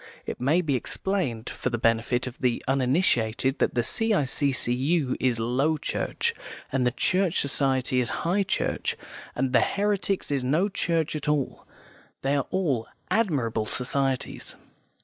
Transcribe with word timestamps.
(It 0.25 0.41
may 0.41 0.61
be 0.61 0.73
explained 0.73 1.47
for 1.47 1.69
the 1.69 1.77
benefit 1.77 2.25
of 2.25 2.39
the 2.39 2.63
uninitiated 2.67 3.59
that 3.59 3.75
the 3.75 3.83
C.I.C.C.U. 3.83 5.15
is 5.19 5.39
Low 5.39 5.77
Church, 5.77 6.33
and 6.71 6.87
the 6.87 6.91
Church 6.91 7.39
Society 7.39 7.99
is 7.99 8.09
High 8.25 8.41
Church, 8.41 8.97
and 9.35 9.53
the 9.53 9.61
Heretics 9.61 10.31
is 10.31 10.43
no 10.43 10.69
church 10.69 11.15
at 11.15 11.29
all. 11.29 11.67
They 12.23 12.35
are 12.35 12.47
all 12.49 12.87
admirable 13.11 13.67
societies). 13.67 14.55